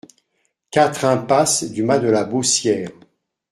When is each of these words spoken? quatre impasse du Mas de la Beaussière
quatre 0.71 1.05
impasse 1.05 1.63
du 1.71 1.83
Mas 1.83 1.99
de 1.99 2.07
la 2.09 2.23
Beaussière 2.23 2.89